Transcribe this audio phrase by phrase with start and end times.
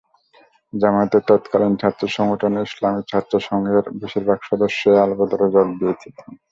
[0.73, 6.27] জামায়াতের তৎকালীন ছাত্রসংগঠন ইসলামী ছাত্রসংঘের বেশির ভাগ সদস্যই আলবদরে যোগ দিয়েছিলেন।